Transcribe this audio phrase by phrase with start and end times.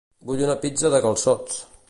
[0.29, 1.63] Vull una pizza de calçots